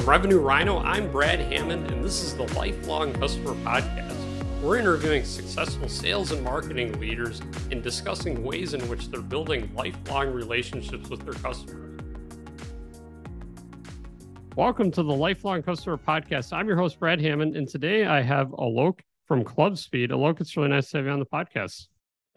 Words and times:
From 0.00 0.08
Revenue 0.08 0.38
Rhino, 0.38 0.78
I'm 0.78 1.12
Brad 1.12 1.40
Hammond, 1.40 1.90
and 1.90 2.02
this 2.02 2.22
is 2.22 2.34
the 2.34 2.44
Lifelong 2.54 3.12
Customer 3.12 3.52
Podcast. 3.56 4.16
We're 4.62 4.78
interviewing 4.78 5.26
successful 5.26 5.90
sales 5.90 6.32
and 6.32 6.42
marketing 6.42 6.98
leaders 6.98 7.42
and 7.70 7.82
discussing 7.82 8.42
ways 8.42 8.72
in 8.72 8.80
which 8.88 9.10
they're 9.10 9.20
building 9.20 9.70
lifelong 9.74 10.32
relationships 10.32 11.10
with 11.10 11.22
their 11.26 11.34
customers. 11.34 12.00
Welcome 14.56 14.90
to 14.92 15.02
the 15.02 15.12
Lifelong 15.12 15.62
Customer 15.62 15.98
Podcast. 15.98 16.50
I'm 16.54 16.66
your 16.66 16.78
host, 16.78 16.98
Brad 16.98 17.20
Hammond, 17.20 17.54
and 17.54 17.68
today 17.68 18.06
I 18.06 18.22
have 18.22 18.48
Alok 18.52 19.00
from 19.28 19.44
Club 19.44 19.76
Speed. 19.76 20.12
Alok, 20.12 20.40
it's 20.40 20.56
really 20.56 20.70
nice 20.70 20.88
to 20.92 20.96
have 20.96 21.04
you 21.04 21.12
on 21.12 21.18
the 21.18 21.26
podcast. 21.26 21.88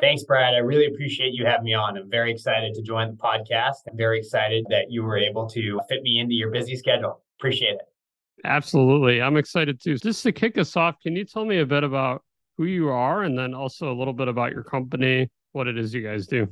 Thanks, 0.01 0.23
Brad. 0.23 0.53
I 0.53 0.57
really 0.57 0.87
appreciate 0.87 1.33
you 1.33 1.45
having 1.45 1.63
me 1.63 1.73
on. 1.75 1.97
I'm 1.97 2.09
very 2.09 2.29
excited 2.29 2.73
to 2.73 2.81
join 2.81 3.11
the 3.11 3.15
podcast. 3.15 3.75
I'm 3.89 3.95
very 3.95 4.19
excited 4.19 4.65
that 4.69 4.87
you 4.89 5.03
were 5.03 5.17
able 5.17 5.47
to 5.51 5.79
fit 5.87 6.03
me 6.03 6.19
into 6.19 6.33
your 6.33 6.51
busy 6.51 6.75
schedule. 6.75 7.22
Appreciate 7.43 7.73
it. 7.73 7.81
Absolutely. 8.45 9.21
I'm 9.21 9.35
excited 9.35 9.81
too. 9.81 9.97
Just 9.97 10.23
to 10.23 10.31
kick 10.31 10.57
us 10.57 10.77
off, 10.77 10.95
can 11.03 11.13
you 11.13 11.25
tell 11.25 11.43
me 11.43 11.59
a 11.59 11.65
bit 11.65 11.83
about 11.83 12.23
who 12.57 12.63
you 12.63 12.87
are 12.87 13.23
and 13.23 13.37
then 13.37 13.53
also 13.53 13.91
a 13.91 13.95
little 13.97 14.13
bit 14.13 14.29
about 14.29 14.53
your 14.53 14.63
company, 14.63 15.29
what 15.51 15.67
it 15.67 15.77
is 15.77 15.93
you 15.93 16.01
guys 16.01 16.25
do? 16.25 16.47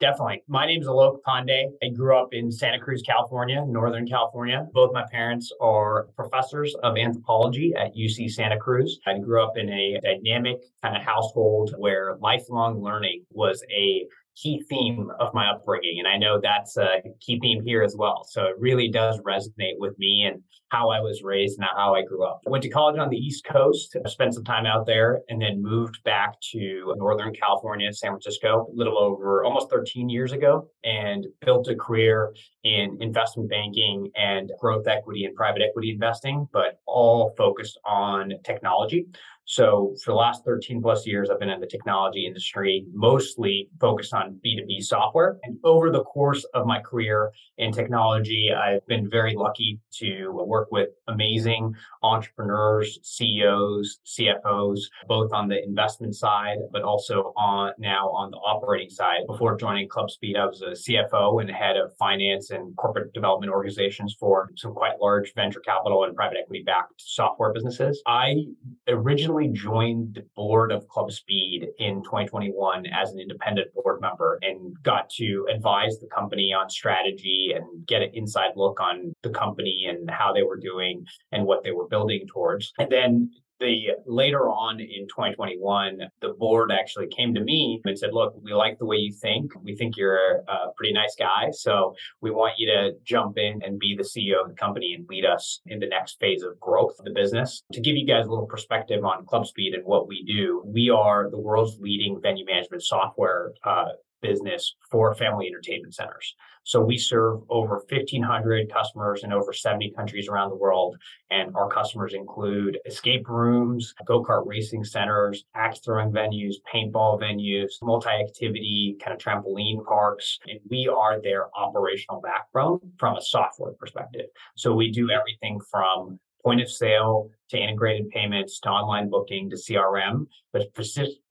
Definitely. 0.00 0.42
My 0.48 0.66
name 0.66 0.80
is 0.80 0.88
Alok 0.88 1.18
Pandey. 1.24 1.66
I 1.80 1.90
grew 1.90 2.16
up 2.16 2.30
in 2.32 2.50
Santa 2.50 2.80
Cruz, 2.80 3.02
California, 3.02 3.64
Northern 3.64 4.04
California. 4.04 4.66
Both 4.72 4.92
my 4.92 5.04
parents 5.12 5.52
are 5.60 6.08
professors 6.16 6.74
of 6.82 6.96
anthropology 6.96 7.72
at 7.78 7.94
UC 7.94 8.32
Santa 8.32 8.56
Cruz. 8.58 8.98
I 9.06 9.16
grew 9.18 9.44
up 9.44 9.56
in 9.56 9.68
a 9.68 10.00
dynamic 10.02 10.56
kind 10.82 10.96
of 10.96 11.04
household 11.04 11.72
where 11.78 12.16
lifelong 12.18 12.82
learning 12.82 13.26
was 13.30 13.62
a 13.70 14.06
key 14.40 14.62
theme 14.68 15.10
of 15.18 15.34
my 15.34 15.50
upbringing. 15.50 15.98
And 15.98 16.08
I 16.08 16.16
know 16.16 16.40
that's 16.40 16.76
a 16.76 17.02
key 17.20 17.38
theme 17.40 17.62
here 17.64 17.82
as 17.82 17.96
well. 17.96 18.24
So 18.28 18.44
it 18.44 18.56
really 18.58 18.88
does 18.88 19.20
resonate 19.20 19.78
with 19.78 19.98
me 19.98 20.24
and 20.24 20.42
how 20.70 20.88
I 20.90 21.00
was 21.00 21.22
raised 21.22 21.58
and 21.58 21.68
how 21.76 21.94
I 21.94 22.02
grew 22.02 22.24
up. 22.24 22.42
I 22.46 22.50
went 22.50 22.62
to 22.62 22.70
college 22.70 22.98
on 22.98 23.10
the 23.10 23.16
East 23.16 23.44
Coast, 23.44 23.96
uh, 23.96 24.08
spent 24.08 24.34
some 24.34 24.44
time 24.44 24.66
out 24.66 24.86
there, 24.86 25.20
and 25.28 25.42
then 25.42 25.60
moved 25.60 26.02
back 26.04 26.40
to 26.52 26.94
Northern 26.96 27.34
California, 27.34 27.92
San 27.92 28.12
Francisco, 28.12 28.68
a 28.72 28.74
little 28.74 28.96
over 28.96 29.44
almost 29.44 29.68
13 29.68 30.08
years 30.08 30.32
ago, 30.32 30.68
and 30.84 31.26
built 31.44 31.68
a 31.68 31.74
career 31.74 32.32
in 32.62 32.96
investment 33.00 33.50
banking 33.50 34.10
and 34.14 34.52
growth 34.60 34.86
equity 34.86 35.24
and 35.24 35.34
private 35.34 35.62
equity 35.62 35.90
investing, 35.90 36.48
but 36.52 36.78
all 36.86 37.34
focused 37.36 37.78
on 37.84 38.32
technology. 38.44 39.06
So 39.50 39.96
for 40.04 40.12
the 40.12 40.16
last 40.16 40.44
13 40.44 40.80
plus 40.80 41.04
years, 41.04 41.28
I've 41.28 41.40
been 41.40 41.50
in 41.50 41.58
the 41.58 41.66
technology 41.66 42.24
industry, 42.24 42.86
mostly 42.94 43.68
focused 43.80 44.14
on 44.14 44.38
B2B 44.46 44.80
software. 44.84 45.38
And 45.42 45.58
over 45.64 45.90
the 45.90 46.04
course 46.04 46.44
of 46.54 46.66
my 46.68 46.78
career 46.78 47.32
in 47.58 47.72
technology, 47.72 48.52
I've 48.52 48.86
been 48.86 49.10
very 49.10 49.34
lucky 49.34 49.80
to 49.94 50.30
work 50.30 50.68
with 50.70 50.90
amazing 51.08 51.74
entrepreneurs, 52.04 53.00
CEOs, 53.02 53.98
CFOs, 54.06 54.82
both 55.08 55.32
on 55.32 55.48
the 55.48 55.60
investment 55.64 56.14
side, 56.14 56.58
but 56.70 56.82
also 56.82 57.32
on 57.36 57.72
now 57.76 58.08
on 58.10 58.30
the 58.30 58.36
operating 58.36 58.88
side. 58.88 59.22
Before 59.26 59.56
joining 59.56 59.88
Club 59.88 60.10
Speed, 60.10 60.36
I 60.36 60.46
was 60.46 60.62
a 60.62 60.76
CFO 60.76 61.40
and 61.40 61.50
head 61.50 61.76
of 61.76 61.92
finance 61.96 62.50
and 62.50 62.76
corporate 62.76 63.12
development 63.14 63.50
organizations 63.50 64.14
for 64.20 64.50
some 64.54 64.74
quite 64.74 65.00
large 65.00 65.34
venture 65.34 65.58
capital 65.58 66.04
and 66.04 66.14
private 66.14 66.38
equity 66.40 66.62
backed 66.64 66.94
software 66.98 67.52
businesses. 67.52 68.00
I 68.06 68.44
originally 68.86 69.39
joined 69.48 70.14
the 70.14 70.26
board 70.34 70.72
of 70.72 70.86
Club 70.88 71.10
Speed 71.12 71.68
in 71.78 72.02
2021 72.02 72.86
as 72.86 73.12
an 73.12 73.20
independent 73.20 73.72
board 73.74 74.00
member 74.00 74.38
and 74.42 74.74
got 74.82 75.10
to 75.10 75.46
advise 75.52 75.98
the 75.98 76.08
company 76.08 76.52
on 76.52 76.68
strategy 76.68 77.52
and 77.54 77.86
get 77.86 78.02
an 78.02 78.10
inside 78.14 78.52
look 78.56 78.80
on 78.80 79.12
the 79.22 79.30
company 79.30 79.86
and 79.88 80.10
how 80.10 80.32
they 80.32 80.42
were 80.42 80.58
doing 80.58 81.04
and 81.32 81.44
what 81.44 81.62
they 81.62 81.72
were 81.72 81.88
building 81.88 82.26
towards. 82.26 82.72
And 82.78 82.90
then 82.90 83.30
the 83.60 83.90
later 84.06 84.48
on 84.48 84.80
in 84.80 85.06
2021, 85.08 86.00
the 86.20 86.30
board 86.38 86.72
actually 86.72 87.08
came 87.08 87.34
to 87.34 87.40
me 87.40 87.80
and 87.84 87.98
said, 87.98 88.12
"Look, 88.12 88.34
we 88.42 88.52
like 88.52 88.78
the 88.78 88.86
way 88.86 88.96
you 88.96 89.12
think. 89.12 89.52
We 89.62 89.76
think 89.76 89.96
you're 89.96 90.42
a 90.48 90.72
pretty 90.76 90.92
nice 90.92 91.14
guy, 91.16 91.50
so 91.52 91.94
we 92.20 92.30
want 92.30 92.54
you 92.58 92.66
to 92.72 92.92
jump 93.04 93.38
in 93.38 93.62
and 93.62 93.78
be 93.78 93.94
the 93.96 94.04
CEO 94.04 94.42
of 94.42 94.48
the 94.48 94.54
company 94.54 94.94
and 94.94 95.06
lead 95.08 95.24
us 95.24 95.60
in 95.66 95.78
the 95.78 95.86
next 95.86 96.18
phase 96.18 96.42
of 96.42 96.58
growth 96.58 96.98
of 96.98 97.04
the 97.04 97.12
business." 97.12 97.62
To 97.72 97.80
give 97.80 97.96
you 97.96 98.06
guys 98.06 98.26
a 98.26 98.30
little 98.30 98.46
perspective 98.46 99.04
on 99.04 99.26
Club 99.26 99.46
Speed 99.46 99.74
and 99.74 99.84
what 99.84 100.08
we 100.08 100.24
do, 100.24 100.62
we 100.64 100.90
are 100.90 101.30
the 101.30 101.38
world's 101.38 101.78
leading 101.80 102.20
venue 102.20 102.46
management 102.46 102.82
software 102.82 103.52
uh, 103.64 103.90
business 104.20 104.76
for 104.90 105.14
family 105.14 105.46
entertainment 105.46 105.94
centers. 105.94 106.34
So 106.64 106.80
we 106.80 106.98
serve 106.98 107.40
over 107.48 107.82
1,500 107.88 108.72
customers 108.72 109.24
in 109.24 109.32
over 109.32 109.52
70 109.52 109.92
countries 109.92 110.28
around 110.28 110.50
the 110.50 110.56
world. 110.56 110.96
And 111.30 111.54
our 111.56 111.68
customers 111.68 112.14
include 112.14 112.78
escape 112.86 113.28
rooms, 113.28 113.94
go 114.06 114.22
kart 114.22 114.46
racing 114.46 114.84
centers, 114.84 115.44
axe 115.54 115.80
throwing 115.80 116.12
venues, 116.12 116.56
paintball 116.72 117.20
venues, 117.20 117.72
multi 117.82 118.10
activity 118.10 118.96
kind 119.02 119.14
of 119.14 119.20
trampoline 119.20 119.84
parks. 119.84 120.38
And 120.46 120.60
we 120.68 120.88
are 120.88 121.20
their 121.20 121.48
operational 121.56 122.20
backbone 122.20 122.80
from 122.98 123.16
a 123.16 123.22
software 123.22 123.72
perspective. 123.72 124.26
So 124.56 124.74
we 124.74 124.90
do 124.90 125.10
everything 125.10 125.60
from 125.70 126.20
point 126.44 126.60
of 126.60 126.70
sale 126.70 127.28
to 127.50 127.58
integrated 127.58 128.08
payments 128.10 128.60
to 128.60 128.68
online 128.68 129.10
booking 129.10 129.50
to 129.50 129.56
CRM, 129.56 130.26
but 130.52 130.62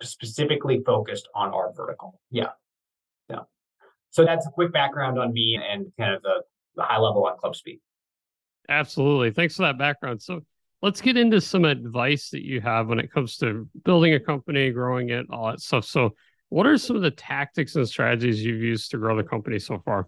specifically 0.04 0.82
focused 0.86 1.28
on 1.34 1.52
our 1.52 1.74
vertical. 1.74 2.20
Yeah. 2.30 2.50
So 4.12 4.26
that's 4.26 4.46
a 4.48 4.50
quick 4.50 4.74
background 4.74 5.20
on 5.20 5.34
me 5.34 5.60
and 5.62 5.92
kind 5.98 6.16
of 6.16 6.22
the, 6.22 6.44
the 6.76 6.84
high 6.84 6.98
level 6.98 7.26
on 7.26 7.38
Club 7.38 7.56
Speed. 7.56 7.80
Absolutely. 8.68 9.32
Thanks 9.32 9.56
for 9.56 9.64
that 9.64 9.78
background. 9.78 10.22
So 10.22 10.42
let's 10.82 11.02
get 11.02 11.18
into 11.18 11.42
some 11.42 11.66
advice 11.66 12.30
that 12.30 12.44
you 12.44 12.62
have 12.62 12.88
when 12.88 13.00
it 13.00 13.12
comes 13.12 13.38
to 13.38 13.68
building 13.84 14.14
a 14.14 14.20
company, 14.20 14.72
growing 14.72 15.10
it, 15.10 15.26
all 15.30 15.48
that 15.48 15.60
stuff. 15.60 15.86
So, 15.86 16.16
what 16.50 16.66
are 16.66 16.80
some 16.80 16.96
of 16.96 17.04
the 17.04 17.12
tactics 17.12 17.76
and 17.76 17.88
strategies 17.88 18.44
you've 18.44 18.64
used 18.64 18.90
to 18.92 18.98
grow 18.98 19.16
the 19.16 19.24
company 19.24 19.60
so 19.60 19.78
far? 19.86 20.08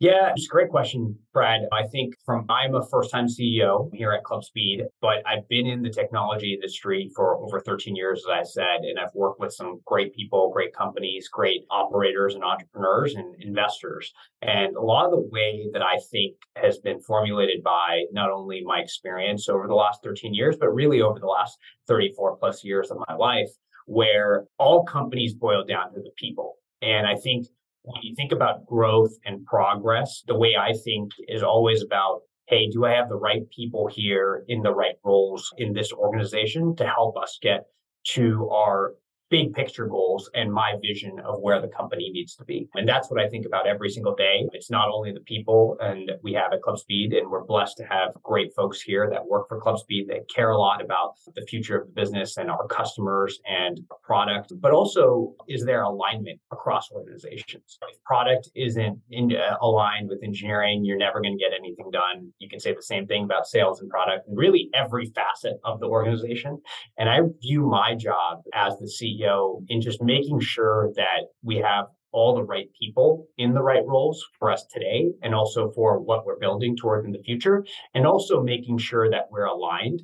Yeah, 0.00 0.32
it's 0.34 0.46
a 0.46 0.48
great 0.48 0.70
question, 0.70 1.16
Brad. 1.32 1.62
I 1.72 1.86
think 1.86 2.16
from 2.26 2.46
I'm 2.50 2.74
a 2.74 2.84
first 2.84 3.12
time 3.12 3.26
CEO 3.26 3.88
here 3.94 4.12
at 4.12 4.24
Club 4.24 4.42
Speed, 4.42 4.82
but 5.00 5.22
I've 5.24 5.48
been 5.48 5.66
in 5.66 5.82
the 5.82 5.88
technology 5.88 6.52
industry 6.52 7.12
for 7.14 7.36
over 7.36 7.60
13 7.60 7.94
years, 7.94 8.24
as 8.26 8.30
I 8.30 8.42
said, 8.42 8.80
and 8.82 8.98
I've 8.98 9.14
worked 9.14 9.38
with 9.38 9.52
some 9.52 9.80
great 9.84 10.12
people, 10.12 10.50
great 10.52 10.74
companies, 10.74 11.28
great 11.28 11.64
operators 11.70 12.34
and 12.34 12.42
entrepreneurs 12.42 13.14
and 13.14 13.40
investors. 13.40 14.12
And 14.42 14.74
a 14.74 14.80
lot 14.80 15.04
of 15.04 15.12
the 15.12 15.28
way 15.30 15.68
that 15.72 15.82
I 15.82 16.00
think 16.10 16.36
has 16.56 16.78
been 16.78 17.00
formulated 17.00 17.62
by 17.62 18.04
not 18.10 18.32
only 18.32 18.62
my 18.64 18.80
experience 18.80 19.48
over 19.48 19.68
the 19.68 19.74
last 19.74 20.02
13 20.02 20.34
years, 20.34 20.56
but 20.58 20.74
really 20.74 21.02
over 21.02 21.20
the 21.20 21.26
last 21.26 21.56
34 21.86 22.36
plus 22.38 22.64
years 22.64 22.90
of 22.90 22.98
my 23.08 23.14
life, 23.14 23.50
where 23.86 24.46
all 24.58 24.84
companies 24.84 25.34
boil 25.34 25.64
down 25.64 25.94
to 25.94 26.00
the 26.00 26.10
people. 26.16 26.56
And 26.82 27.06
I 27.06 27.14
think 27.14 27.46
when 27.84 28.02
you 28.02 28.14
think 28.16 28.32
about 28.32 28.66
growth 28.66 29.12
and 29.24 29.44
progress, 29.44 30.22
the 30.26 30.38
way 30.38 30.56
I 30.58 30.72
think 30.72 31.12
is 31.28 31.42
always 31.42 31.82
about 31.82 32.22
hey, 32.46 32.68
do 32.68 32.84
I 32.84 32.90
have 32.90 33.08
the 33.08 33.16
right 33.16 33.42
people 33.56 33.86
here 33.86 34.44
in 34.48 34.60
the 34.60 34.74
right 34.74 34.96
roles 35.02 35.50
in 35.56 35.72
this 35.72 35.92
organization 35.94 36.76
to 36.76 36.86
help 36.86 37.16
us 37.16 37.38
get 37.40 37.64
to 38.08 38.50
our 38.50 38.92
big 39.30 39.52
picture 39.54 39.86
goals 39.86 40.30
and 40.34 40.52
my 40.52 40.74
vision 40.82 41.18
of 41.24 41.40
where 41.40 41.60
the 41.60 41.68
company 41.68 42.10
needs 42.10 42.34
to 42.36 42.44
be. 42.44 42.68
And 42.74 42.88
that's 42.88 43.10
what 43.10 43.20
I 43.20 43.28
think 43.28 43.46
about 43.46 43.66
every 43.66 43.90
single 43.90 44.14
day. 44.14 44.46
It's 44.52 44.70
not 44.70 44.88
only 44.88 45.12
the 45.12 45.20
people 45.20 45.76
and 45.80 46.12
we 46.22 46.32
have 46.34 46.52
at 46.52 46.62
Club 46.62 46.78
Speed 46.78 47.12
and 47.12 47.30
we're 47.30 47.44
blessed 47.44 47.76
to 47.78 47.84
have 47.84 48.10
great 48.22 48.54
folks 48.54 48.80
here 48.80 49.08
that 49.10 49.26
work 49.26 49.48
for 49.48 49.60
Club 49.60 49.78
Speed 49.78 50.08
that 50.08 50.28
care 50.32 50.50
a 50.50 50.58
lot 50.58 50.82
about 50.82 51.14
the 51.34 51.42
future 51.42 51.78
of 51.78 51.86
the 51.86 51.92
business 51.92 52.36
and 52.36 52.50
our 52.50 52.66
customers 52.66 53.40
and 53.46 53.80
product, 54.02 54.52
but 54.60 54.72
also 54.72 55.34
is 55.48 55.64
there 55.64 55.82
alignment 55.82 56.38
across 56.52 56.90
organizations? 56.92 57.78
If 57.88 58.02
product 58.04 58.50
isn't 58.54 58.98
in, 59.10 59.32
uh, 59.34 59.56
aligned 59.62 60.08
with 60.08 60.22
engineering, 60.22 60.84
you're 60.84 60.98
never 60.98 61.20
going 61.20 61.36
to 61.36 61.42
get 61.42 61.52
anything 61.58 61.90
done. 61.90 62.32
You 62.38 62.48
can 62.48 62.60
say 62.60 62.74
the 62.74 62.82
same 62.82 63.06
thing 63.06 63.24
about 63.24 63.46
sales 63.46 63.80
and 63.80 63.88
product 63.88 64.28
and 64.28 64.36
really 64.36 64.68
every 64.74 65.06
facet 65.06 65.54
of 65.64 65.80
the 65.80 65.86
organization. 65.86 66.60
And 66.98 67.08
I 67.08 67.20
view 67.40 67.66
my 67.66 67.94
job 67.94 68.42
as 68.54 68.78
the 68.78 68.86
CEO 68.86 69.13
CEO 69.14 69.64
in 69.68 69.80
just 69.80 70.02
making 70.02 70.40
sure 70.40 70.90
that 70.96 71.28
we 71.42 71.56
have 71.56 71.86
all 72.12 72.34
the 72.34 72.44
right 72.44 72.68
people 72.80 73.26
in 73.38 73.52
the 73.52 73.62
right 73.62 73.84
roles 73.86 74.24
for 74.38 74.50
us 74.50 74.64
today 74.72 75.10
and 75.22 75.34
also 75.34 75.72
for 75.72 75.98
what 75.98 76.24
we're 76.24 76.38
building 76.38 76.76
toward 76.76 77.04
in 77.04 77.10
the 77.10 77.22
future 77.24 77.64
and 77.94 78.06
also 78.06 78.42
making 78.42 78.78
sure 78.78 79.10
that 79.10 79.26
we're 79.30 79.46
aligned. 79.46 80.00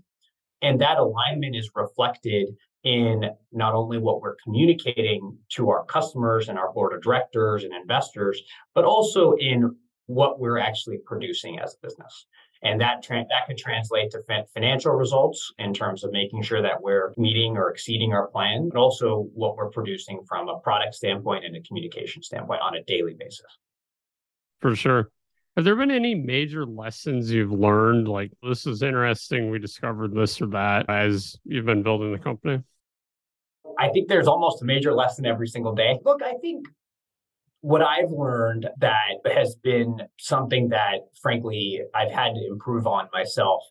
And 0.62 0.80
that 0.80 0.98
alignment 0.98 1.54
is 1.54 1.70
reflected 1.74 2.48
in 2.82 3.30
not 3.52 3.74
only 3.74 3.98
what 3.98 4.20
we're 4.20 4.36
communicating 4.42 5.36
to 5.50 5.68
our 5.68 5.84
customers 5.84 6.48
and 6.48 6.58
our 6.58 6.72
board 6.72 6.94
of 6.94 7.02
directors 7.02 7.62
and 7.62 7.74
investors 7.74 8.40
but 8.74 8.84
also 8.84 9.34
in 9.38 9.76
what 10.06 10.40
we're 10.40 10.58
actually 10.58 10.98
producing 11.06 11.58
as 11.58 11.74
a 11.74 11.86
business 11.86 12.26
and 12.62 12.80
that 12.80 13.02
tra- 13.02 13.24
that 13.28 13.46
could 13.46 13.56
translate 13.56 14.10
to 14.10 14.22
financial 14.52 14.92
results 14.92 15.52
in 15.58 15.72
terms 15.72 16.04
of 16.04 16.12
making 16.12 16.42
sure 16.42 16.60
that 16.62 16.80
we're 16.80 17.14
meeting 17.16 17.56
or 17.56 17.70
exceeding 17.70 18.12
our 18.12 18.26
plan, 18.28 18.68
but 18.68 18.78
also 18.78 19.28
what 19.34 19.56
we're 19.56 19.70
producing 19.70 20.20
from 20.28 20.48
a 20.48 20.58
product 20.58 20.94
standpoint 20.94 21.44
and 21.44 21.56
a 21.56 21.62
communication 21.62 22.22
standpoint 22.22 22.60
on 22.60 22.76
a 22.76 22.82
daily 22.84 23.14
basis. 23.18 23.46
For 24.60 24.76
sure. 24.76 25.10
Have 25.56 25.64
there 25.64 25.74
been 25.74 25.90
any 25.90 26.14
major 26.14 26.64
lessons 26.64 27.30
you've 27.30 27.50
learned? 27.50 28.08
Like, 28.08 28.30
this 28.42 28.66
is 28.66 28.82
interesting. 28.82 29.50
We 29.50 29.58
discovered 29.58 30.14
this 30.14 30.40
or 30.40 30.46
that 30.48 30.88
as 30.88 31.36
you've 31.44 31.66
been 31.66 31.82
building 31.82 32.12
the 32.12 32.18
company? 32.18 32.62
I 33.78 33.88
think 33.88 34.08
there's 34.08 34.28
almost 34.28 34.62
a 34.62 34.64
major 34.64 34.92
lesson 34.92 35.26
every 35.26 35.48
single 35.48 35.74
day. 35.74 35.98
Look, 36.04 36.22
I 36.22 36.34
think 36.34 36.66
what 37.62 37.82
I've 37.82 38.10
learned 38.10 38.68
that 38.78 39.18
has 39.32 39.56
been 39.62 39.98
something 40.18 40.70
that, 40.70 41.00
frankly, 41.22 41.80
I've 41.94 42.12
had 42.12 42.34
to 42.34 42.46
improve 42.50 42.86
on 42.86 43.08
myself 43.12 43.62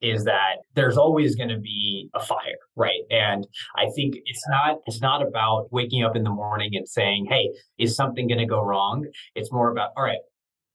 is 0.00 0.24
that 0.24 0.58
there's 0.74 0.96
always 0.96 1.34
going 1.34 1.48
to 1.48 1.58
be 1.58 2.08
a 2.14 2.20
fire 2.20 2.38
right? 2.76 3.02
And 3.10 3.46
i 3.76 3.86
think 3.96 4.14
it's 4.24 4.44
not 4.48 4.78
it's 4.86 5.00
not 5.00 5.26
about 5.26 5.66
waking 5.72 6.04
up 6.04 6.14
in 6.14 6.22
the 6.22 6.30
morning 6.30 6.70
and 6.74 6.88
saying 6.88 7.26
hey 7.28 7.50
is 7.78 7.96
something 7.96 8.28
going 8.28 8.38
to 8.38 8.46
go 8.46 8.62
wrong? 8.62 9.06
It's 9.34 9.50
more 9.50 9.72
about 9.72 9.90
all 9.96 10.04
right 10.04 10.18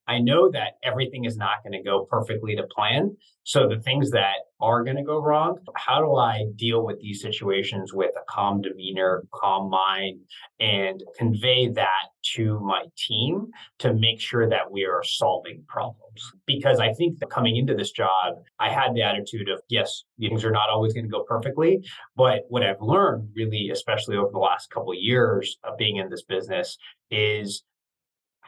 I 0.07 0.19
know 0.19 0.49
that 0.51 0.73
everything 0.83 1.25
is 1.25 1.37
not 1.37 1.63
going 1.63 1.73
to 1.73 1.83
go 1.83 2.05
perfectly 2.09 2.55
to 2.55 2.63
plan. 2.63 3.15
So 3.43 3.67
the 3.67 3.79
things 3.79 4.11
that 4.11 4.35
are 4.61 4.83
going 4.83 4.95
to 4.95 5.03
go 5.03 5.21
wrong, 5.21 5.57
how 5.75 5.99
do 5.99 6.15
I 6.15 6.45
deal 6.55 6.85
with 6.85 6.99
these 6.99 7.21
situations 7.21 7.93
with 7.93 8.11
a 8.15 8.23
calm 8.29 8.61
demeanor, 8.61 9.23
calm 9.33 9.69
mind, 9.69 10.21
and 10.59 11.03
convey 11.17 11.67
that 11.69 12.07
to 12.35 12.59
my 12.61 12.83
team 12.97 13.47
to 13.79 13.93
make 13.93 14.21
sure 14.21 14.49
that 14.49 14.71
we 14.71 14.85
are 14.85 15.03
solving 15.03 15.63
problems? 15.67 15.99
Because 16.45 16.79
I 16.79 16.93
think 16.93 17.19
that 17.19 17.29
coming 17.29 17.57
into 17.57 17.75
this 17.75 17.91
job, 17.91 18.35
I 18.59 18.69
had 18.69 18.93
the 18.93 19.01
attitude 19.01 19.49
of, 19.49 19.61
yes, 19.69 20.03
things 20.19 20.45
are 20.45 20.51
not 20.51 20.69
always 20.69 20.93
going 20.93 21.05
to 21.05 21.11
go 21.11 21.23
perfectly. 21.23 21.85
But 22.15 22.43
what 22.47 22.63
I've 22.63 22.81
learned 22.81 23.29
really, 23.35 23.69
especially 23.71 24.15
over 24.15 24.31
the 24.31 24.39
last 24.39 24.69
couple 24.69 24.91
of 24.91 24.97
years 24.99 25.57
of 25.63 25.77
being 25.77 25.97
in 25.97 26.09
this 26.09 26.23
business, 26.23 26.77
is 27.11 27.63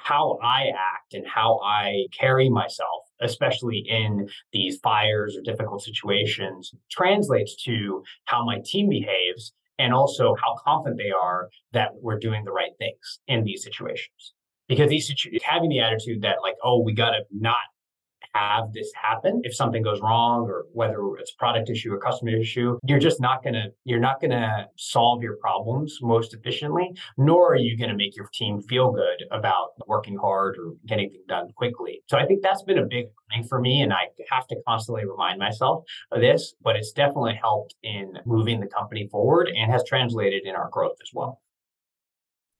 how 0.06 0.38
I 0.44 0.68
act 0.68 1.16
and 1.16 1.26
how 1.26 1.60
I 1.64 2.06
carry 2.18 2.48
myself, 2.48 3.02
especially 3.22 3.84
in 3.90 4.30
these 4.54 4.78
fires 4.84 5.36
or 5.36 5.42
difficult 5.42 5.82
situations, 5.82 6.72
translates 6.92 7.56
to 7.64 8.04
how 8.26 8.46
my 8.46 8.60
team 8.64 8.88
behaves 8.88 9.54
and 9.80 9.94
also 9.96 10.36
how 10.36 10.56
confident 10.64 11.00
they 11.00 11.10
are 11.10 11.50
that 11.74 11.90
we're 11.96 12.20
doing 12.20 12.46
the 12.46 12.52
right 12.52 12.74
things 12.78 13.20
in 13.28 13.44
these 13.44 13.64
situations. 13.64 14.34
Because 14.68 14.90
these 14.90 15.12
having 15.44 15.70
the 15.70 15.80
attitude 15.80 16.22
that 16.22 16.38
like, 16.44 16.56
oh, 16.64 16.82
we 16.82 16.94
got 16.94 17.12
to 17.12 17.22
not 17.32 17.58
have 18.36 18.74
this 18.74 18.92
happen 19.02 19.42
if 19.44 19.56
something 19.56 19.82
goes 19.82 20.02
wrong 20.02 20.44
or 20.44 20.66
whether 20.74 21.00
it's 21.18 21.32
product 21.32 21.70
issue 21.70 21.92
or 21.92 22.00
customer 22.00 22.32
issue 22.32 22.78
you're 22.86 23.00
just 23.00 23.22
not 23.22 23.42
going 23.42 23.54
to 23.54 23.66
you're 23.86 24.00
not 24.00 24.20
going 24.20 24.32
to 24.32 24.66
solve 24.78 25.24
your 25.24 25.38
problems 25.38 26.00
most 26.02 26.34
efficiently 26.34 26.92
nor 27.18 27.54
are 27.54 27.58
you 27.58 27.78
going 27.78 27.90
to 27.90 27.96
make 27.96 28.16
your 28.16 28.30
team 28.34 28.62
feel 28.62 28.92
good 28.92 29.24
about 29.32 29.70
working 29.88 30.18
hard 30.18 30.58
or 30.58 30.74
getting 30.86 31.10
things 31.10 31.24
done 31.28 31.48
quickly. 31.56 32.02
So 32.10 32.18
i 32.18 32.26
think 32.26 32.44
that's 32.44 32.64
been 32.64 32.80
a 32.80 32.86
big 32.86 33.06
thing 33.32 33.44
for 33.44 33.60
me 33.60 33.82
and 33.82 33.94
i 33.94 34.04
have 34.30 34.48
to 34.48 34.56
constantly 34.68 35.06
remind 35.06 35.40
myself 35.40 35.84
of 36.12 36.22
this 36.22 36.54
but 36.62 36.76
it's 36.76 36.92
definitely 36.92 37.40
helped 37.42 37.76
in 37.84 38.14
moving 38.26 38.60
the 38.60 38.68
company 38.68 39.08
forward 39.10 39.50
and 39.56 39.72
has 39.72 39.84
translated 39.88 40.44
in 40.46 40.56
our 40.56 40.70
growth 40.70 40.98
as 41.02 41.10
well. 41.14 41.42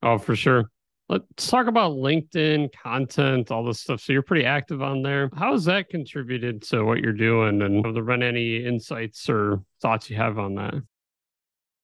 Oh 0.02 0.18
for 0.18 0.36
sure 0.36 0.70
Let's 1.08 1.48
talk 1.48 1.68
about 1.68 1.92
LinkedIn 1.92 2.74
content, 2.82 3.52
all 3.52 3.64
this 3.64 3.82
stuff. 3.82 4.02
So 4.02 4.12
you're 4.12 4.24
pretty 4.24 4.46
active 4.46 4.82
on 4.82 5.04
there. 5.04 5.30
How 5.36 5.52
has 5.52 5.66
that 5.66 5.90
contributed 5.90 6.64
to 6.64 6.84
what 6.84 6.98
you're 6.98 7.14
doing? 7.14 7.62
And 7.62 7.86
have 7.86 7.94
there 7.94 8.04
been 8.04 8.24
any 8.24 8.66
insights 8.66 9.30
or 9.30 9.62
thoughts 9.82 10.10
you 10.10 10.16
have 10.16 10.40
on 10.40 10.56
that? 10.56 10.74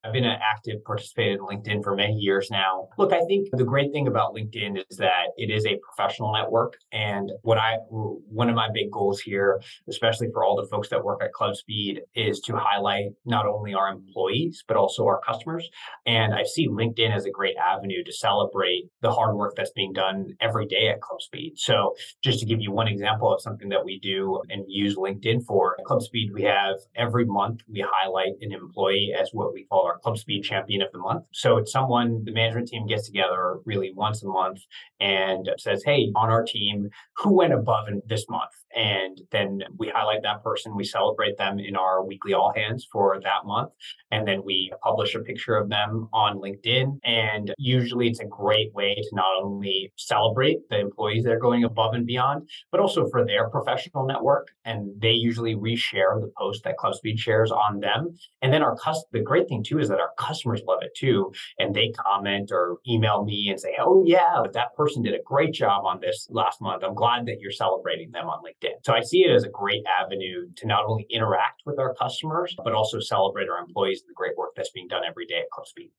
I've 0.03 0.13
been 0.13 0.25
an 0.25 0.39
active 0.41 0.83
participant 0.83 1.27
in 1.27 1.39
LinkedIn 1.39 1.83
for 1.83 1.95
many 1.95 2.15
years 2.15 2.49
now. 2.49 2.87
Look, 2.97 3.13
I 3.13 3.23
think 3.25 3.49
the 3.51 3.63
great 3.63 3.91
thing 3.91 4.07
about 4.07 4.33
LinkedIn 4.33 4.83
is 4.89 4.97
that 4.97 5.27
it 5.37 5.51
is 5.51 5.63
a 5.67 5.77
professional 5.77 6.33
network. 6.33 6.73
And 6.91 7.31
what 7.43 7.59
I, 7.59 7.75
one 7.89 8.49
of 8.49 8.55
my 8.55 8.67
big 8.73 8.89
goals 8.91 9.21
here, 9.21 9.61
especially 9.87 10.29
for 10.33 10.43
all 10.43 10.55
the 10.55 10.67
folks 10.69 10.89
that 10.89 11.03
work 11.03 11.21
at 11.23 11.33
Club 11.33 11.55
Speed, 11.55 12.01
is 12.15 12.39
to 12.41 12.55
highlight 12.55 13.11
not 13.25 13.45
only 13.45 13.75
our 13.75 13.89
employees, 13.89 14.63
but 14.67 14.75
also 14.75 15.05
our 15.05 15.21
customers. 15.21 15.69
And 16.07 16.33
I 16.33 16.43
see 16.45 16.67
LinkedIn 16.67 17.15
as 17.15 17.25
a 17.25 17.31
great 17.31 17.55
avenue 17.57 18.03
to 18.03 18.11
celebrate 18.11 18.85
the 19.01 19.11
hard 19.11 19.35
work 19.35 19.53
that's 19.55 19.71
being 19.71 19.93
done 19.93 20.33
every 20.41 20.65
day 20.65 20.89
at 20.89 21.01
Club 21.01 21.21
Speed. 21.21 21.53
So 21.57 21.93
just 22.23 22.39
to 22.39 22.47
give 22.47 22.59
you 22.59 22.71
one 22.71 22.87
example 22.87 23.31
of 23.31 23.39
something 23.41 23.69
that 23.69 23.85
we 23.85 23.99
do 23.99 24.41
and 24.49 24.65
use 24.67 24.95
LinkedIn 24.95 25.45
for, 25.45 25.75
at 25.79 25.85
Club 25.85 26.01
Speed, 26.01 26.31
we 26.33 26.41
have 26.41 26.77
every 26.95 27.25
month 27.25 27.61
we 27.71 27.85
highlight 27.87 28.33
an 28.41 28.51
employee 28.51 29.13
as 29.19 29.29
what 29.31 29.53
we 29.53 29.65
call 29.65 29.90
our 29.91 29.99
Club 29.99 30.17
Speed 30.17 30.43
Champion 30.43 30.81
of 30.81 30.91
the 30.91 30.99
Month. 30.99 31.25
So 31.31 31.57
it's 31.57 31.71
someone 31.71 32.23
the 32.23 32.31
management 32.31 32.67
team 32.67 32.87
gets 32.87 33.05
together 33.05 33.59
really 33.65 33.91
once 33.93 34.23
a 34.23 34.27
month 34.27 34.61
and 34.99 35.49
says, 35.57 35.83
Hey, 35.83 36.11
on 36.15 36.29
our 36.29 36.43
team, 36.43 36.89
who 37.17 37.33
went 37.33 37.53
above 37.53 37.87
in 37.87 38.01
this 38.07 38.25
month? 38.29 38.51
And 38.75 39.21
then 39.31 39.61
we 39.77 39.89
highlight 39.89 40.23
that 40.23 40.43
person, 40.43 40.75
we 40.75 40.83
celebrate 40.83 41.37
them 41.37 41.59
in 41.59 41.75
our 41.75 42.03
weekly 42.03 42.33
all 42.33 42.53
hands 42.55 42.87
for 42.91 43.19
that 43.23 43.45
month. 43.45 43.71
And 44.11 44.27
then 44.27 44.43
we 44.43 44.71
publish 44.83 45.15
a 45.15 45.19
picture 45.19 45.55
of 45.55 45.69
them 45.69 46.07
on 46.13 46.37
LinkedIn. 46.37 46.99
And 47.03 47.53
usually 47.57 48.07
it's 48.07 48.19
a 48.19 48.25
great 48.25 48.73
way 48.73 48.95
to 48.95 49.09
not 49.13 49.41
only 49.41 49.91
celebrate 49.97 50.57
the 50.69 50.79
employees 50.79 51.23
that 51.23 51.33
are 51.33 51.39
going 51.39 51.63
above 51.63 51.93
and 51.93 52.05
beyond, 52.05 52.47
but 52.71 52.79
also 52.79 53.07
for 53.09 53.25
their 53.25 53.49
professional 53.49 54.05
network. 54.05 54.47
And 54.65 54.89
they 55.01 55.11
usually 55.11 55.55
reshare 55.55 56.19
the 56.19 56.31
post 56.37 56.63
that 56.63 56.77
Club 56.77 56.95
Speed 56.95 57.19
shares 57.19 57.51
on 57.51 57.79
them. 57.79 58.15
And 58.41 58.53
then 58.53 58.63
our 58.63 58.75
cus- 58.75 59.05
the 59.11 59.21
great 59.21 59.47
thing 59.47 59.63
too 59.63 59.79
is 59.79 59.89
that 59.89 59.99
our 59.99 60.11
customers 60.17 60.61
love 60.67 60.79
it 60.81 60.91
too. 60.95 61.31
And 61.59 61.73
they 61.73 61.91
comment 61.91 62.51
or 62.51 62.77
email 62.87 63.23
me 63.23 63.49
and 63.49 63.59
say, 63.59 63.75
Oh 63.79 64.03
yeah, 64.05 64.43
that 64.53 64.75
person 64.75 65.03
did 65.03 65.13
a 65.13 65.23
great 65.25 65.53
job 65.53 65.85
on 65.85 65.99
this 66.01 66.27
last 66.29 66.61
month. 66.61 66.83
I'm 66.83 66.95
glad 66.95 67.25
that 67.27 67.39
you're 67.39 67.51
celebrating 67.51 68.11
them 68.11 68.27
on 68.27 68.43
LinkedIn. 68.43 68.60
So 68.83 68.93
I 68.93 69.01
see 69.01 69.23
it 69.23 69.31
as 69.31 69.43
a 69.43 69.49
great 69.49 69.83
avenue 69.99 70.47
to 70.57 70.67
not 70.67 70.85
only 70.85 71.05
interact 71.09 71.61
with 71.65 71.79
our 71.79 71.93
customers, 71.95 72.55
but 72.63 72.73
also 72.73 72.99
celebrate 72.99 73.49
our 73.49 73.59
employees 73.59 74.01
and 74.01 74.09
the 74.09 74.15
great 74.15 74.37
work 74.37 74.51
that's 74.55 74.71
being 74.71 74.87
done 74.87 75.03
every 75.07 75.25
day 75.25 75.39
at 75.39 75.49
Club 75.51 75.67
Speed. 75.67 75.91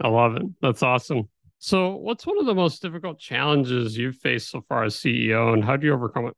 I 0.00 0.08
love 0.08 0.36
it. 0.36 0.42
That's 0.60 0.82
awesome. 0.82 1.28
So, 1.58 1.96
what's 1.96 2.24
one 2.24 2.38
of 2.38 2.46
the 2.46 2.54
most 2.54 2.82
difficult 2.82 3.18
challenges 3.18 3.98
you've 3.98 4.16
faced 4.16 4.50
so 4.50 4.64
far 4.68 4.84
as 4.84 4.94
CEO, 4.94 5.52
and 5.52 5.64
how 5.64 5.76
do 5.76 5.86
you 5.86 5.92
overcome 5.92 6.26
it? 6.26 6.36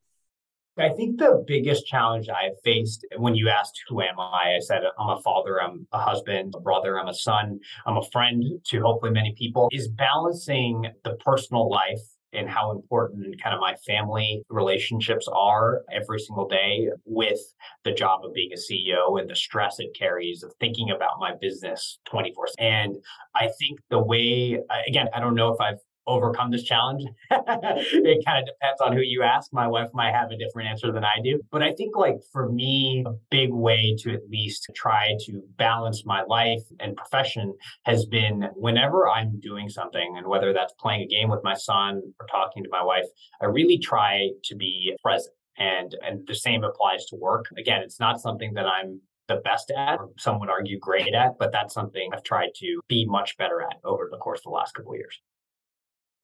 I 0.78 0.88
think 0.88 1.18
the 1.18 1.44
biggest 1.46 1.86
challenge 1.86 2.30
I've 2.30 2.58
faced 2.64 3.04
when 3.18 3.34
you 3.34 3.50
asked, 3.50 3.78
Who 3.88 4.00
am 4.00 4.18
I? 4.18 4.54
I 4.56 4.60
said, 4.60 4.80
I'm 4.98 5.18
a 5.18 5.20
father, 5.20 5.60
I'm 5.60 5.86
a 5.92 5.98
husband, 5.98 6.54
a 6.56 6.60
brother, 6.60 6.98
I'm 6.98 7.08
a 7.08 7.14
son, 7.14 7.60
I'm 7.84 7.98
a 7.98 8.10
friend 8.10 8.42
to 8.64 8.80
hopefully 8.80 9.12
many 9.12 9.34
people, 9.36 9.68
is 9.72 9.88
balancing 9.88 10.86
the 11.04 11.16
personal 11.16 11.68
life 11.68 12.00
and 12.32 12.48
how 12.48 12.70
important 12.70 13.40
kind 13.42 13.54
of 13.54 13.60
my 13.60 13.74
family 13.86 14.42
relationships 14.48 15.28
are 15.32 15.82
every 15.92 16.18
single 16.18 16.48
day 16.48 16.88
with 17.04 17.40
the 17.84 17.92
job 17.92 18.20
of 18.24 18.32
being 18.34 18.50
a 18.52 18.56
CEO 18.56 19.20
and 19.20 19.28
the 19.28 19.36
stress 19.36 19.80
it 19.80 19.90
carries 19.98 20.42
of 20.42 20.52
thinking 20.60 20.90
about 20.90 21.18
my 21.18 21.32
business 21.40 21.98
24 22.06 22.48
and 22.58 22.96
I 23.34 23.48
think 23.58 23.80
the 23.90 24.02
way 24.02 24.58
again 24.86 25.08
I 25.14 25.20
don't 25.20 25.34
know 25.34 25.52
if 25.52 25.60
I've 25.60 25.80
overcome 26.06 26.50
this 26.50 26.64
challenge. 26.64 27.04
it 27.30 28.24
kind 28.24 28.38
of 28.38 28.46
depends 28.46 28.80
on 28.80 28.92
who 28.92 29.00
you 29.00 29.22
ask. 29.22 29.52
My 29.52 29.66
wife 29.66 29.88
might 29.94 30.12
have 30.12 30.30
a 30.30 30.36
different 30.36 30.68
answer 30.68 30.92
than 30.92 31.04
I 31.04 31.20
do. 31.22 31.40
But 31.50 31.62
I 31.62 31.72
think, 31.72 31.96
like, 31.96 32.16
for 32.32 32.50
me, 32.50 33.04
a 33.06 33.12
big 33.30 33.52
way 33.52 33.96
to 34.00 34.12
at 34.12 34.28
least 34.28 34.70
try 34.74 35.14
to 35.26 35.42
balance 35.56 36.04
my 36.04 36.22
life 36.22 36.62
and 36.80 36.96
profession 36.96 37.54
has 37.84 38.06
been 38.06 38.48
whenever 38.54 39.08
I'm 39.08 39.38
doing 39.40 39.68
something, 39.68 40.14
and 40.16 40.26
whether 40.26 40.52
that's 40.52 40.74
playing 40.80 41.02
a 41.02 41.06
game 41.06 41.28
with 41.28 41.44
my 41.44 41.54
son 41.54 42.02
or 42.18 42.26
talking 42.26 42.64
to 42.64 42.70
my 42.70 42.82
wife, 42.82 43.06
I 43.40 43.46
really 43.46 43.78
try 43.78 44.30
to 44.44 44.56
be 44.56 44.96
present. 45.02 45.34
And, 45.58 45.94
and 46.02 46.26
the 46.26 46.34
same 46.34 46.64
applies 46.64 47.04
to 47.06 47.16
work. 47.16 47.46
Again, 47.58 47.82
it's 47.82 48.00
not 48.00 48.20
something 48.20 48.54
that 48.54 48.66
I'm 48.66 49.00
the 49.30 49.36
best 49.36 49.70
at, 49.70 49.98
or 49.98 50.10
some 50.18 50.40
would 50.40 50.50
argue 50.50 50.78
great 50.78 51.14
at, 51.14 51.38
but 51.38 51.52
that's 51.52 51.72
something 51.72 52.10
I've 52.12 52.24
tried 52.24 52.50
to 52.56 52.80
be 52.88 53.06
much 53.06 53.36
better 53.36 53.62
at 53.62 53.76
over 53.84 54.08
the 54.10 54.18
course 54.18 54.40
of 54.40 54.44
the 54.44 54.50
last 54.50 54.74
couple 54.74 54.92
of 54.92 54.98
years. 54.98 55.20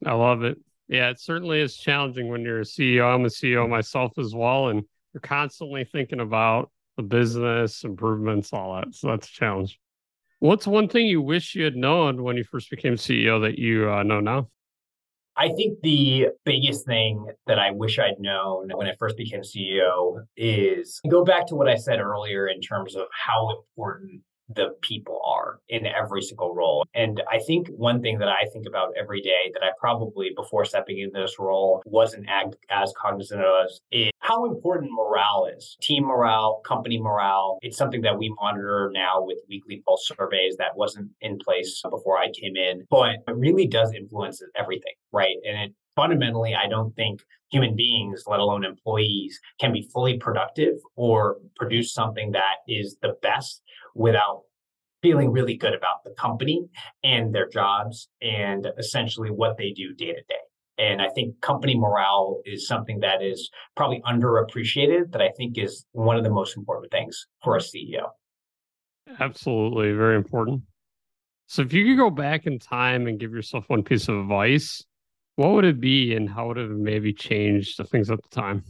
I 0.05 0.15
love 0.15 0.43
it. 0.43 0.59
Yeah, 0.89 1.11
it 1.11 1.21
certainly 1.21 1.61
is 1.61 1.77
challenging 1.77 2.29
when 2.29 2.43
you're 2.43 2.61
a 2.61 2.65
CEO. 2.65 3.13
I'm 3.13 3.25
a 3.25 3.29
CEO 3.29 3.69
myself 3.69 4.13
as 4.19 4.35
well, 4.35 4.69
and 4.69 4.83
you're 5.13 5.21
constantly 5.21 5.85
thinking 5.85 6.21
about 6.21 6.71
the 6.97 7.03
business 7.03 7.85
improvements, 7.85 8.53
all 8.53 8.77
that. 8.77 8.95
So 8.95 9.09
that's 9.09 9.29
a 9.29 9.33
challenge. 9.33 9.79
What's 10.39 10.67
one 10.67 10.89
thing 10.89 11.07
you 11.07 11.23
wish 11.23 11.55
you 11.55 11.65
had 11.65 11.77
known 11.77 12.23
when 12.23 12.37
you 12.37 12.45
first 12.45 12.71
became 12.71 12.95
CEO 12.95 13.41
that 13.43 13.59
you 13.59 13.91
uh, 13.91 14.03
know 14.03 14.21
now? 14.21 14.49
I 15.37 15.49
think 15.49 15.81
the 15.83 16.29
biggest 16.45 16.87
thing 16.87 17.27
that 17.47 17.59
I 17.59 17.71
wish 17.71 17.99
I'd 17.99 18.19
known 18.19 18.71
when 18.75 18.87
I 18.87 18.95
first 18.99 19.17
became 19.19 19.43
CEO 19.43 20.25
is 20.37 21.01
go 21.11 21.25
back 21.25 21.47
to 21.49 21.55
what 21.55 21.69
I 21.69 21.77
said 21.77 22.01
earlier 22.01 22.47
in 22.47 22.61
terms 22.61 22.97
of 22.97 23.07
how 23.13 23.51
important 23.51 24.23
the 24.55 24.77
people 24.83 25.21
are 25.27 25.59
in 25.69 25.87
every 25.87 26.23
single 26.23 26.55
role. 26.55 26.87
And 26.95 27.23
I 27.31 27.39
think 27.39 27.69
one 27.69 28.01
thing 28.01 28.19
that 28.19 28.29
I 28.29 28.47
think 28.53 28.67
about 28.67 28.93
every 28.99 29.21
day 29.21 29.51
that 29.53 29.63
I 29.63 29.71
probably 29.79 30.31
before 30.37 30.65
stepping 30.65 30.99
into 30.99 31.21
this 31.21 31.37
role 31.39 31.83
wasn't 31.85 32.27
as 32.71 32.93
cognizant 32.97 33.43
of 33.43 33.71
is 33.91 34.11
how 34.19 34.45
important 34.45 34.91
morale 34.93 35.49
is. 35.57 35.77
Team 35.81 36.05
morale, 36.05 36.61
company 36.67 36.99
morale. 36.99 37.59
It's 37.63 37.77
something 37.77 38.03
that 38.03 38.19
we 38.19 38.35
monitor 38.41 38.91
now 38.93 39.23
with 39.23 39.39
weekly 39.49 39.83
pulse 39.87 40.07
surveys 40.07 40.57
that 40.59 40.77
wasn't 40.77 41.11
in 41.21 41.39
place 41.39 41.83
before 41.89 42.19
I 42.19 42.31
came 42.33 42.57
in, 42.57 42.85
but 42.91 43.17
it 43.27 43.37
really 43.37 43.67
does 43.67 43.93
influence 43.93 44.43
everything, 44.57 44.95
right? 45.13 45.37
And 45.47 45.59
it 45.59 45.75
fundamentally, 45.97 46.55
I 46.55 46.69
don't 46.69 46.95
think 46.95 47.23
human 47.51 47.77
beings, 47.77 48.25
let 48.27 48.41
alone 48.41 48.65
employees, 48.65 49.39
can 49.61 49.73
be 49.73 49.89
fully 49.93 50.19
productive 50.19 50.75
or 50.97 51.37
produce 51.57 51.95
something 51.95 52.33
that 52.33 52.57
is 52.69 52.97
the 53.03 53.15
best 53.23 53.63
without 53.97 54.43
feeling 55.03 55.31
really 55.31 55.57
good 55.57 55.75
about 55.75 56.05
the 56.05 56.11
company 56.19 56.67
and 57.05 57.35
their 57.35 57.49
jobs 57.49 58.09
and 58.21 58.67
essentially 58.79 59.31
what 59.31 59.57
they 59.57 59.73
do 59.73 59.95
day 59.95 60.13
to 60.13 60.23
day. 60.29 60.35
And 60.79 61.01
I 61.01 61.09
think 61.15 61.41
company 61.41 61.77
morale 61.77 62.41
is 62.45 62.67
something 62.69 63.01
that 63.01 63.23
is 63.23 63.51
probably 63.77 64.03
underappreciated, 64.07 65.13
that 65.13 65.23
I 65.23 65.31
think 65.37 65.57
is 65.57 65.87
one 65.93 66.17
of 66.17 66.25
the 66.25 66.31
most 66.31 66.57
important 66.57 66.91
things 66.93 67.27
for 67.43 67.57
a 67.57 67.61
CEO. 67.61 68.11
Absolutely. 69.21 69.93
Very 69.93 70.17
important. 70.17 70.63
So, 71.47 71.63
if 71.63 71.73
you 71.73 71.87
could 71.87 71.97
go 71.97 72.11
back 72.11 72.47
in 72.47 72.59
time 72.59 73.07
and 73.07 73.21
give 73.21 73.33
yourself 73.33 73.65
one 73.69 73.85
piece 73.85 74.09
of 74.09 74.17
advice, 74.17 74.85
what 75.37 75.53
would 75.53 75.65
it 75.65 75.81
be 75.81 76.15
and 76.15 76.29
how 76.29 76.49
would 76.49 76.59
it 76.59 76.69
maybe 76.71 77.13
change 77.13 77.77
the 77.77 77.85
things 77.85 78.11
at 78.11 78.19
the 78.23 78.29
time? 78.29 78.65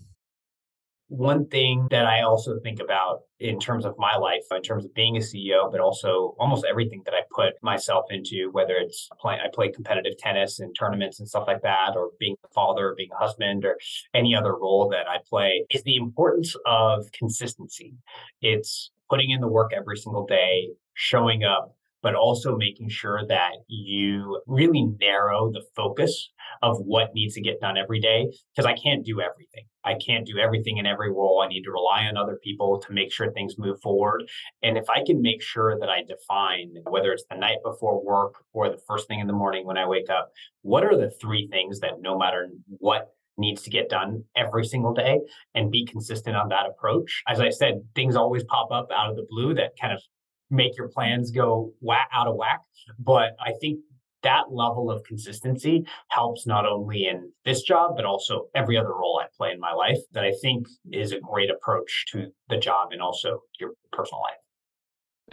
One 1.08 1.46
thing 1.46 1.86
that 1.92 2.04
I 2.04 2.22
also 2.22 2.58
think 2.58 2.80
about 2.80 3.20
in 3.38 3.60
terms 3.60 3.84
of 3.84 3.94
my 3.96 4.16
life, 4.16 4.42
in 4.50 4.60
terms 4.62 4.84
of 4.84 4.92
being 4.92 5.16
a 5.16 5.20
CEO, 5.20 5.70
but 5.70 5.78
also 5.78 6.34
almost 6.40 6.64
everything 6.68 7.02
that 7.04 7.14
I 7.14 7.20
put 7.30 7.54
myself 7.62 8.06
into, 8.10 8.50
whether 8.50 8.74
it's 8.74 9.08
playing, 9.20 9.40
I 9.40 9.48
play 9.54 9.70
competitive 9.70 10.18
tennis 10.18 10.58
and 10.58 10.74
tournaments 10.76 11.20
and 11.20 11.28
stuff 11.28 11.44
like 11.46 11.62
that, 11.62 11.92
or 11.94 12.10
being 12.18 12.34
a 12.44 12.48
father, 12.48 12.88
or 12.88 12.94
being 12.96 13.10
a 13.12 13.18
husband, 13.18 13.64
or 13.64 13.78
any 14.14 14.34
other 14.34 14.56
role 14.56 14.88
that 14.90 15.08
I 15.08 15.18
play, 15.28 15.64
is 15.70 15.84
the 15.84 15.94
importance 15.94 16.56
of 16.66 17.10
consistency. 17.12 17.94
It's 18.42 18.90
putting 19.08 19.30
in 19.30 19.40
the 19.40 19.48
work 19.48 19.72
every 19.72 19.98
single 19.98 20.26
day, 20.26 20.70
showing 20.94 21.44
up, 21.44 21.76
but 22.06 22.14
also 22.14 22.56
making 22.56 22.88
sure 22.88 23.22
that 23.26 23.50
you 23.66 24.40
really 24.46 24.86
narrow 25.00 25.50
the 25.50 25.64
focus 25.74 26.30
of 26.62 26.76
what 26.78 27.12
needs 27.14 27.34
to 27.34 27.40
get 27.40 27.60
done 27.60 27.76
every 27.76 27.98
day. 27.98 28.30
Because 28.54 28.64
I 28.64 28.76
can't 28.80 29.04
do 29.04 29.20
everything. 29.20 29.64
I 29.82 29.94
can't 29.94 30.24
do 30.24 30.38
everything 30.38 30.76
in 30.76 30.86
every 30.86 31.10
role. 31.10 31.42
I 31.44 31.48
need 31.48 31.64
to 31.64 31.72
rely 31.72 32.04
on 32.04 32.16
other 32.16 32.38
people 32.44 32.80
to 32.86 32.92
make 32.92 33.12
sure 33.12 33.32
things 33.32 33.58
move 33.58 33.80
forward. 33.82 34.22
And 34.62 34.78
if 34.78 34.88
I 34.88 35.02
can 35.04 35.20
make 35.20 35.42
sure 35.42 35.76
that 35.80 35.88
I 35.88 36.04
define, 36.06 36.74
whether 36.88 37.10
it's 37.10 37.24
the 37.28 37.36
night 37.36 37.58
before 37.64 38.00
work 38.00 38.34
or 38.52 38.68
the 38.68 38.80
first 38.86 39.08
thing 39.08 39.18
in 39.18 39.26
the 39.26 39.32
morning 39.32 39.66
when 39.66 39.76
I 39.76 39.88
wake 39.88 40.08
up, 40.08 40.30
what 40.62 40.84
are 40.84 40.96
the 40.96 41.10
three 41.10 41.48
things 41.50 41.80
that 41.80 42.00
no 42.00 42.16
matter 42.16 42.50
what 42.68 43.16
needs 43.38 43.62
to 43.62 43.70
get 43.70 43.90
done 43.90 44.22
every 44.36 44.64
single 44.64 44.94
day 44.94 45.20
and 45.54 45.70
be 45.70 45.84
consistent 45.84 46.36
on 46.36 46.48
that 46.48 46.66
approach. 46.66 47.22
As 47.28 47.38
I 47.40 47.50
said, 47.50 47.82
things 47.94 48.16
always 48.16 48.44
pop 48.44 48.70
up 48.70 48.88
out 48.96 49.10
of 49.10 49.16
the 49.16 49.26
blue 49.28 49.54
that 49.54 49.72
kind 49.78 49.92
of 49.92 50.02
make 50.50 50.76
your 50.76 50.88
plans 50.88 51.30
go 51.30 51.72
whack 51.80 52.08
out 52.12 52.26
of 52.26 52.36
whack. 52.36 52.60
But 52.98 53.36
I 53.40 53.52
think 53.60 53.80
that 54.22 54.50
level 54.50 54.90
of 54.90 55.04
consistency 55.04 55.84
helps 56.08 56.46
not 56.46 56.66
only 56.66 57.06
in 57.06 57.30
this 57.44 57.62
job, 57.62 57.92
but 57.96 58.04
also 58.04 58.46
every 58.54 58.76
other 58.76 58.92
role 58.92 59.20
I 59.22 59.28
play 59.36 59.52
in 59.52 59.60
my 59.60 59.72
life 59.72 59.98
that 60.12 60.24
I 60.24 60.32
think 60.42 60.66
is 60.90 61.12
a 61.12 61.20
great 61.20 61.50
approach 61.50 62.06
to 62.12 62.28
the 62.48 62.56
job 62.56 62.88
and 62.92 63.00
also 63.00 63.40
your 63.60 63.72
personal 63.92 64.22
life. 64.22 64.38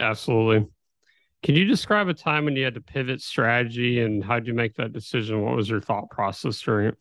Absolutely. 0.00 0.68
Can 1.42 1.56
you 1.56 1.64
describe 1.64 2.08
a 2.08 2.14
time 2.14 2.44
when 2.44 2.56
you 2.56 2.64
had 2.64 2.74
to 2.74 2.80
pivot 2.80 3.20
strategy 3.20 4.00
and 4.00 4.24
how 4.24 4.34
did 4.38 4.46
you 4.46 4.54
make 4.54 4.76
that 4.76 4.92
decision? 4.92 5.42
What 5.42 5.56
was 5.56 5.68
your 5.68 5.80
thought 5.80 6.08
process 6.10 6.60
during 6.60 6.88
it? 6.88 6.98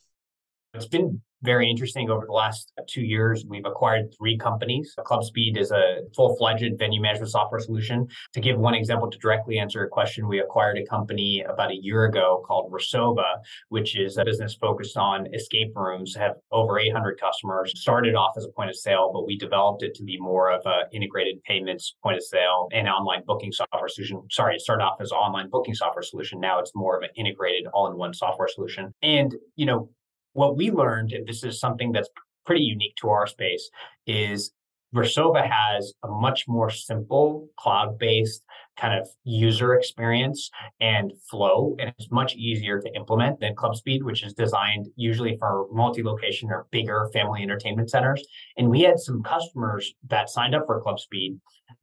It's 0.74 0.88
been 0.88 1.22
very 1.44 1.70
interesting 1.70 2.10
over 2.10 2.26
the 2.26 2.32
last 2.32 2.72
two 2.88 3.02
years. 3.02 3.46
We've 3.48 3.66
acquired 3.66 4.14
three 4.18 4.38
companies. 4.38 4.96
ClubSpeed 5.00 5.58
is 5.58 5.72
a 5.72 6.02
full 6.16 6.36
fledged 6.38 6.78
venue 6.78 7.02
management 7.02 7.32
software 7.32 7.60
solution. 7.60 8.08
To 8.34 8.40
give 8.40 8.58
one 8.58 8.74
example 8.74 9.10
to 9.10 9.18
directly 9.18 9.60
answer 9.60 9.80
your 9.80 9.90
question, 9.90 10.28
we 10.28 10.40
acquired 10.40 10.78
a 10.78 10.86
company 10.86 11.44
about 11.48 11.72
a 11.72 11.76
year 11.76 12.06
ago 12.06 12.44
called 12.46 12.72
Resova, 12.72 13.36
which 13.70 13.98
is 13.98 14.18
a 14.18 14.26
business 14.26 14.56
focused 14.56 14.98
on 14.98 15.34
escape 15.34 15.74
rooms, 15.76 16.16
have 16.16 16.36
over 16.52 16.80
800 16.80 17.20
customers. 17.20 17.72
Started 17.76 18.16
off 18.16 18.34
as 18.38 18.46
a 18.46 18.50
point 18.50 18.70
of 18.70 18.76
sale, 18.76 19.12
but 19.14 19.26
we 19.26 19.38
developed 19.38 19.84
it 19.84 19.94
to 19.96 20.04
be 20.04 20.18
more 20.20 20.52
of 20.52 20.62
an 20.66 20.86
integrated 20.92 21.44
payments 21.44 21.96
point 22.02 22.18
of 22.18 22.24
sale 22.24 22.68
and 22.72 22.88
online 22.88 23.24
booking 23.26 23.52
software 23.52 23.90
solution. 23.90 24.22
Sorry, 24.32 24.56
it 24.56 24.62
started 24.62 24.84
off 24.84 25.02
as 25.02 25.12
online 25.12 25.50
booking 25.50 25.76
software 25.76 26.04
solution. 26.04 26.40
Now 26.40 26.60
it's 26.60 26.72
more 26.76 26.98
of 26.98 27.04
an 27.04 27.10
integrated 27.16 27.68
all 27.74 27.92
in 27.92 27.98
one 27.98 28.14
software 28.14 28.48
solution. 28.48 28.94
And, 29.02 29.36
you 29.56 29.66
know, 29.66 29.90
what 30.34 30.58
we 30.58 30.72
learned, 30.72 31.14
and 31.14 31.28
this 31.28 31.44
is 31.44 31.60
something 31.60 31.92
that's 31.92 32.10
pretty 32.46 32.64
unique 32.64 32.96
to 32.98 33.10
our 33.10 33.28
space, 33.28 33.70
is 34.06 34.52
Resova 34.94 35.50
has 35.50 35.94
a 36.04 36.08
much 36.08 36.48
more 36.48 36.70
simple 36.70 37.48
cloud 37.58 37.98
based 37.98 38.44
kind 38.78 39.00
of 39.00 39.08
user 39.24 39.76
experience 39.76 40.50
and 40.80 41.12
flow. 41.30 41.76
And 41.80 41.94
it's 41.98 42.12
much 42.12 42.36
easier 42.36 42.80
to 42.80 42.96
implement 42.96 43.40
than 43.40 43.56
ClubSpeed, 43.56 44.04
which 44.04 44.24
is 44.24 44.34
designed 44.34 44.88
usually 44.96 45.38
for 45.38 45.68
multi 45.72 46.04
location 46.04 46.50
or 46.50 46.68
bigger 46.72 47.10
family 47.14 47.42
entertainment 47.44 47.90
centers. 47.90 48.24
And 48.58 48.70
we 48.70 48.82
had 48.82 49.00
some 49.00 49.24
customers 49.24 49.94
that 50.10 50.30
signed 50.30 50.56
up 50.56 50.66
for 50.66 50.82
ClubSpeed 50.82 51.38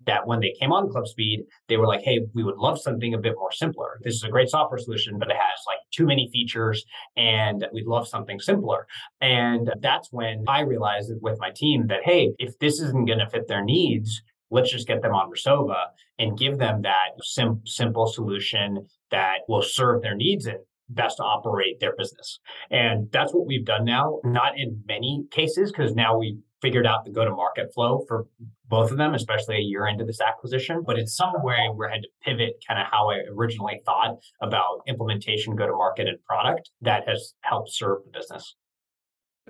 that 0.06 0.26
when 0.26 0.40
they 0.40 0.54
came 0.59 0.73
on 0.73 0.88
ClubSpeed, 0.88 1.44
they 1.68 1.76
were 1.76 1.87
like, 1.87 2.02
hey, 2.02 2.20
we 2.35 2.42
would 2.42 2.56
love 2.56 2.80
something 2.80 3.14
a 3.14 3.18
bit 3.18 3.35
more 3.37 3.52
simpler. 3.52 4.00
This 4.02 4.14
is 4.14 4.23
a 4.23 4.28
great 4.28 4.49
software 4.49 4.78
solution, 4.78 5.18
but 5.18 5.28
it 5.28 5.37
has 5.37 5.61
like 5.66 5.78
too 5.90 6.06
many 6.06 6.28
features 6.32 6.85
and 7.16 7.66
we'd 7.73 7.87
love 7.87 8.09
something 8.09 8.40
simpler. 8.40 8.87
And 9.20 9.70
that's 9.80 10.09
when 10.11 10.44
I 10.49 10.61
realized 10.61 11.12
with 11.20 11.38
my 11.38 11.50
team 11.50 11.87
that, 11.88 12.00
hey, 12.04 12.32
if 12.38 12.59
this 12.59 12.80
isn't 12.80 13.06
going 13.06 13.18
to 13.18 13.28
fit 13.28 13.49
their 13.49 13.64
needs, 13.64 14.23
let's 14.50 14.71
just 14.71 14.87
get 14.87 15.02
them 15.02 15.12
on 15.12 15.30
Resova 15.30 15.76
and 16.19 16.38
give 16.38 16.59
them 16.59 16.83
that 16.83 17.11
sim- 17.23 17.62
simple 17.64 18.07
solution 18.07 18.87
that 19.11 19.38
will 19.49 19.62
serve 19.62 20.02
their 20.02 20.14
needs 20.14 20.47
and 20.47 20.59
best 20.90 21.21
operate 21.21 21.78
their 21.80 21.95
business. 21.97 22.40
And 22.71 23.11
that's 23.12 23.33
what 23.33 23.47
we've 23.47 23.64
done 23.64 23.85
now, 23.85 24.21
not 24.25 24.59
in 24.59 24.83
many 24.87 25.25
cases, 25.30 25.71
because 25.71 25.95
now 25.95 26.19
we 26.19 26.38
figured 26.61 26.87
out 26.87 27.04
the 27.04 27.11
go 27.11 27.25
to 27.25 27.30
market 27.30 27.73
flow 27.73 28.04
for 28.07 28.26
both 28.69 28.90
of 28.90 28.99
them, 28.99 29.14
especially 29.14 29.57
a 29.57 29.61
year 29.61 29.87
into 29.87 30.04
this 30.04 30.21
acquisition. 30.21 30.83
But 30.85 30.99
it's 30.99 31.16
some 31.16 31.33
way 31.42 31.54
I 31.54 31.90
had 31.90 32.02
to 32.02 32.09
pivot 32.23 32.62
kind 32.66 32.80
of 32.80 32.87
how 32.90 33.11
I 33.11 33.21
originally 33.35 33.80
thought 33.87 34.19
about 34.40 34.83
implementation, 34.87 35.57
go 35.57 35.66
to 35.66 35.73
market, 35.73 36.09
and 36.09 36.23
product 36.25 36.71
that 36.83 37.09
has 37.09 37.35
helped 37.40 37.73
serve 37.73 37.99
the 38.04 38.19
business. 38.19 38.54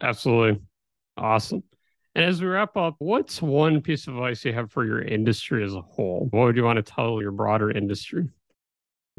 Absolutely. 0.00 0.60
Awesome. 1.16 1.62
And 2.14 2.24
as 2.24 2.42
we 2.42 2.48
wrap 2.48 2.76
up, 2.76 2.96
what's 2.98 3.40
one 3.40 3.80
piece 3.80 4.08
of 4.08 4.14
advice 4.14 4.44
you 4.44 4.52
have 4.52 4.72
for 4.72 4.84
your 4.84 5.00
industry 5.00 5.64
as 5.64 5.74
a 5.74 5.80
whole? 5.80 6.26
What 6.30 6.46
would 6.46 6.56
you 6.56 6.64
want 6.64 6.76
to 6.76 6.82
tell 6.82 7.22
your 7.22 7.32
broader 7.32 7.70
industry? 7.70 8.28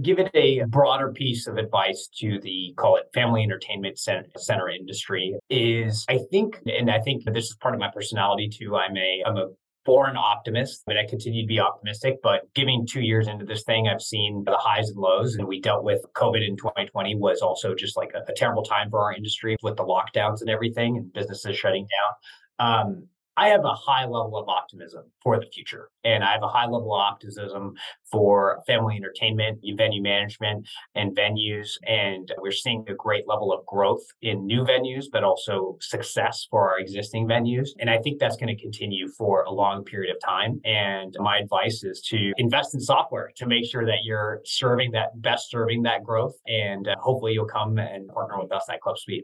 give 0.01 0.19
it 0.19 0.31
a 0.33 0.63
broader 0.67 1.11
piece 1.11 1.47
of 1.47 1.57
advice 1.57 2.09
to 2.17 2.39
the 2.41 2.73
call 2.77 2.95
it 2.95 3.03
family 3.13 3.43
entertainment 3.43 3.99
center 3.99 4.69
industry 4.69 5.35
is 5.49 6.05
I 6.09 6.19
think, 6.31 6.59
and 6.65 6.89
I 6.89 6.99
think 6.99 7.23
this 7.25 7.45
is 7.45 7.55
part 7.57 7.73
of 7.73 7.79
my 7.79 7.89
personality 7.93 8.49
too. 8.49 8.75
I'm 8.75 8.95
a, 8.97 9.23
I'm 9.25 9.37
a 9.37 9.49
born 9.83 10.15
optimist 10.15 10.83
and 10.87 10.97
I 10.97 11.05
continue 11.07 11.43
to 11.43 11.47
be 11.47 11.59
optimistic, 11.59 12.17
but 12.21 12.41
giving 12.53 12.85
two 12.87 13.01
years 13.01 13.27
into 13.27 13.45
this 13.45 13.63
thing, 13.63 13.87
I've 13.87 14.01
seen 14.01 14.43
the 14.45 14.57
highs 14.57 14.89
and 14.89 14.97
lows 14.97 15.35
and 15.35 15.47
we 15.47 15.59
dealt 15.59 15.83
with 15.83 16.01
COVID 16.15 16.47
in 16.47 16.55
2020 16.55 17.15
was 17.15 17.41
also 17.41 17.75
just 17.75 17.97
like 17.97 18.11
a, 18.13 18.31
a 18.31 18.35
terrible 18.35 18.63
time 18.63 18.89
for 18.89 18.99
our 18.99 19.13
industry 19.13 19.57
with 19.61 19.77
the 19.77 19.83
lockdowns 19.83 20.41
and 20.41 20.49
everything 20.49 20.97
and 20.97 21.13
businesses 21.13 21.57
shutting 21.57 21.83
down. 21.83 22.13
Um, 22.61 23.07
I 23.37 23.47
have 23.47 23.63
a 23.63 23.73
high 23.73 24.03
level 24.03 24.37
of 24.37 24.49
optimism 24.49 25.05
for 25.23 25.39
the 25.39 25.45
future. 25.47 25.89
And 26.03 26.23
I 26.23 26.33
have 26.33 26.43
a 26.43 26.47
high 26.47 26.65
level 26.65 26.93
of 26.93 26.99
optimism 26.99 27.73
for 28.11 28.61
family 28.67 28.97
entertainment, 28.97 29.59
venue 29.77 30.01
management, 30.01 30.67
and 30.95 31.15
venues. 31.15 31.69
And 31.87 32.31
we're 32.37 32.51
seeing 32.51 32.85
a 32.89 32.93
great 32.93 33.27
level 33.27 33.53
of 33.53 33.65
growth 33.65 34.03
in 34.21 34.45
new 34.45 34.63
venues, 34.63 35.05
but 35.11 35.23
also 35.23 35.77
success 35.79 36.45
for 36.51 36.69
our 36.69 36.79
existing 36.79 37.25
venues. 37.25 37.69
And 37.79 37.89
I 37.89 37.97
think 37.99 38.19
that's 38.19 38.35
going 38.35 38.55
to 38.55 38.61
continue 38.61 39.07
for 39.07 39.43
a 39.43 39.51
long 39.51 39.85
period 39.85 40.13
of 40.13 40.21
time. 40.21 40.59
And 40.65 41.15
my 41.19 41.37
advice 41.37 41.83
is 41.83 42.01
to 42.09 42.33
invest 42.37 42.75
in 42.75 42.81
software 42.81 43.31
to 43.37 43.47
make 43.47 43.65
sure 43.65 43.85
that 43.85 44.03
you're 44.03 44.41
serving 44.45 44.91
that, 44.91 45.19
best 45.21 45.49
serving 45.49 45.83
that 45.83 46.03
growth. 46.03 46.35
And 46.47 46.87
uh, 46.87 46.95
hopefully 46.99 47.33
you'll 47.33 47.45
come 47.45 47.79
and 47.79 48.09
partner 48.09 48.39
with 48.41 48.51
us 48.51 48.65
at 48.69 48.81
ClubSpeed. 48.81 49.23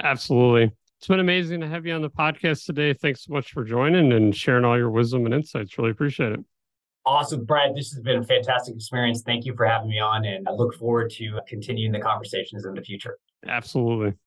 Absolutely. 0.00 0.72
It's 0.98 1.06
been 1.06 1.20
amazing 1.20 1.60
to 1.60 1.68
have 1.68 1.86
you 1.86 1.94
on 1.94 2.02
the 2.02 2.10
podcast 2.10 2.66
today. 2.66 2.92
Thanks 2.92 3.24
so 3.24 3.32
much 3.32 3.52
for 3.52 3.62
joining 3.62 4.12
and 4.12 4.34
sharing 4.34 4.64
all 4.64 4.76
your 4.76 4.90
wisdom 4.90 5.26
and 5.26 5.34
insights. 5.34 5.78
Really 5.78 5.92
appreciate 5.92 6.32
it. 6.32 6.40
Awesome, 7.06 7.44
Brad. 7.44 7.76
This 7.76 7.92
has 7.92 8.02
been 8.02 8.18
a 8.18 8.24
fantastic 8.24 8.74
experience. 8.74 9.22
Thank 9.22 9.46
you 9.46 9.54
for 9.54 9.64
having 9.64 9.88
me 9.88 10.00
on, 10.00 10.24
and 10.24 10.48
I 10.48 10.52
look 10.52 10.74
forward 10.74 11.10
to 11.12 11.38
continuing 11.46 11.92
the 11.92 12.00
conversations 12.00 12.66
in 12.66 12.74
the 12.74 12.82
future. 12.82 13.16
Absolutely. 13.46 14.14